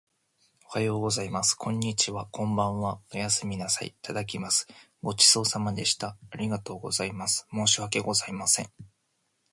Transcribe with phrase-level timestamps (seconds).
[0.65, 1.53] おはようございます。
[1.53, 2.25] こんにちは。
[2.31, 2.99] こんばんは。
[3.13, 3.89] おやすみなさい。
[3.89, 4.65] いただきます。
[5.03, 6.17] ごちそうさまでした。
[6.31, 7.45] ありがとうございます。
[7.53, 8.69] 申し訳ございません。